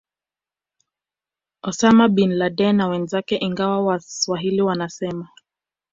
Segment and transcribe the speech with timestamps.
[1.63, 5.29] Osama Bin Laden na wenzake ingawa waswahili wanasema